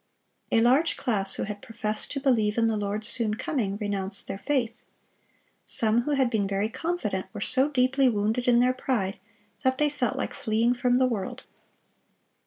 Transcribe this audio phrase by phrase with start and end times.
[0.51, 4.39] A large class who had professed to believe in the Lord's soon coming, renounced their
[4.39, 4.81] faith.
[5.63, 9.19] Some who had been very confident were so deeply wounded in their pride
[9.63, 11.43] that they felt like fleeing from the world.